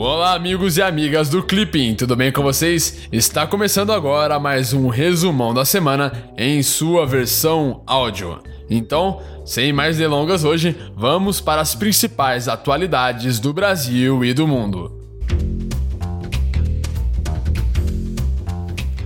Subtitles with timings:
[0.00, 3.08] Olá, amigos e amigas do Clipping, tudo bem com vocês?
[3.10, 8.40] Está começando agora mais um resumão da semana em sua versão áudio.
[8.70, 14.96] Então, sem mais delongas hoje, vamos para as principais atualidades do Brasil e do mundo.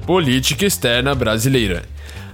[0.04, 1.84] Política externa brasileira.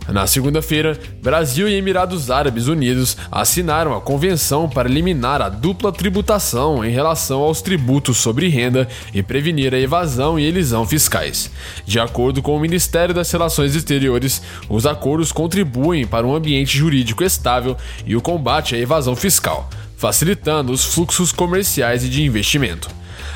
[0.08, 6.82] Na segunda-feira, Brasil e Emirados Árabes Unidos assinaram a convenção para eliminar a dupla tributação
[6.82, 11.50] em relação aos tributos sobre renda e prevenir a evasão e elisão fiscais.
[11.84, 17.22] De acordo com o Ministério das Relações Exteriores, os acordos contribuem para um ambiente jurídico
[17.22, 22.88] estável e o combate à evasão fiscal, facilitando os fluxos comerciais e de investimento.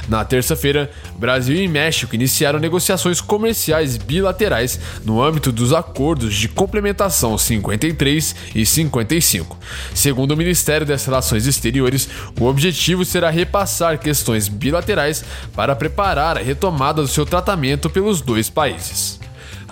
[0.09, 7.37] Na terça-feira, Brasil e México iniciaram negociações comerciais bilaterais no âmbito dos acordos de complementação
[7.39, 9.57] 53 e 55.
[9.95, 12.09] Segundo o Ministério das Relações Exteriores,
[12.41, 18.51] o objetivo será repassar questões bilaterais para preparar a retomada do seu tratamento pelos dois
[18.51, 19.22] países.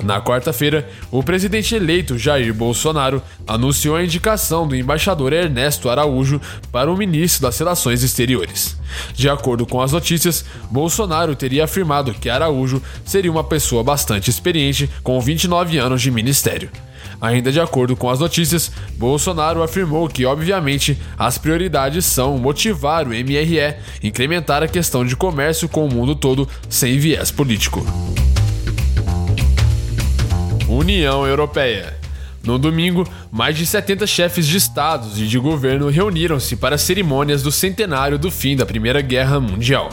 [0.03, 6.41] Na quarta-feira, o presidente eleito Jair Bolsonaro anunciou a indicação do embaixador Ernesto Araújo
[6.73, 8.77] para o ministro das Relações Exteriores.
[9.15, 14.89] De acordo com as notícias, Bolsonaro teria afirmado que Araújo seria uma pessoa bastante experiente
[15.03, 16.71] com 29 anos de ministério.
[17.21, 23.11] Ainda de acordo com as notícias, Bolsonaro afirmou que, obviamente, as prioridades são motivar o
[23.11, 27.85] MRE, incrementar a questão de comércio com o mundo todo sem viés político.
[30.71, 31.99] União Europeia.
[32.45, 37.51] No domingo, mais de 70 chefes de estados e de governo reuniram-se para cerimônias do
[37.51, 39.91] centenário do fim da Primeira Guerra Mundial.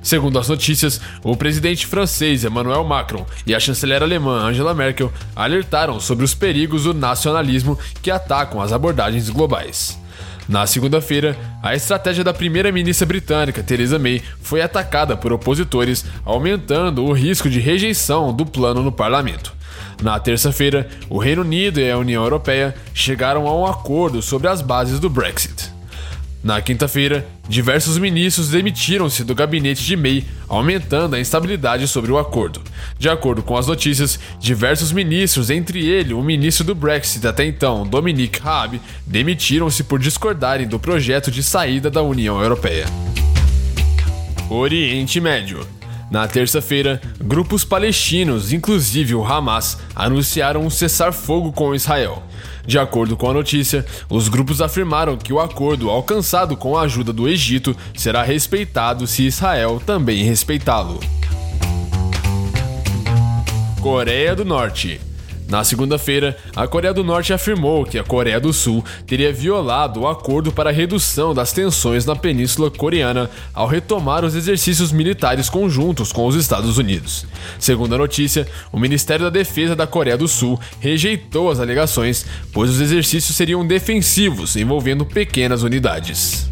[0.00, 5.98] Segundo as notícias, o presidente francês Emmanuel Macron e a chanceler alemã Angela Merkel alertaram
[5.98, 9.98] sobre os perigos do nacionalismo que atacam as abordagens globais.
[10.48, 17.12] Na segunda-feira, a estratégia da primeira-ministra britânica Theresa May foi atacada por opositores, aumentando o
[17.12, 19.59] risco de rejeição do plano no parlamento.
[20.02, 24.62] Na terça-feira, o Reino Unido e a União Europeia chegaram a um acordo sobre as
[24.62, 25.70] bases do Brexit.
[26.42, 32.62] Na quinta-feira, diversos ministros demitiram-se do gabinete de May, aumentando a instabilidade sobre o acordo.
[32.98, 37.86] De acordo com as notícias, diversos ministros, entre eles o ministro do Brexit até então,
[37.86, 42.86] Dominic Raab, demitiram-se por discordarem do projeto de saída da União Europeia.
[44.48, 45.79] Oriente Médio.
[46.10, 52.22] Na terça-feira, grupos palestinos, inclusive o Hamas, anunciaram um cessar-fogo com Israel.
[52.66, 57.12] De acordo com a notícia, os grupos afirmaram que o acordo alcançado com a ajuda
[57.12, 60.98] do Egito será respeitado se Israel também respeitá-lo.
[63.80, 65.00] Coreia do Norte
[65.50, 70.06] na segunda-feira, a Coreia do Norte afirmou que a Coreia do Sul teria violado o
[70.06, 76.12] acordo para a redução das tensões na Península Coreana ao retomar os exercícios militares conjuntos
[76.12, 77.26] com os Estados Unidos.
[77.58, 82.70] Segundo a notícia, o Ministério da Defesa da Coreia do Sul rejeitou as alegações, pois
[82.70, 86.48] os exercícios seriam defensivos, envolvendo pequenas unidades.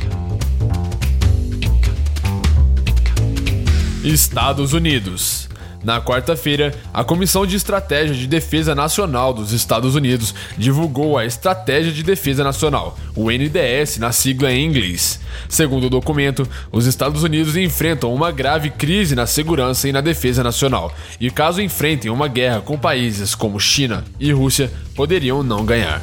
[4.12, 5.48] Estados Unidos
[5.82, 11.92] na quarta-feira, a Comissão de Estratégia de Defesa Nacional dos Estados Unidos divulgou a Estratégia
[11.92, 15.20] de Defesa Nacional, o NDS na sigla em inglês.
[15.48, 20.42] Segundo o documento, os Estados Unidos enfrentam uma grave crise na segurança e na defesa
[20.42, 26.02] nacional, e caso enfrentem uma guerra com países como China e Rússia, poderiam não ganhar.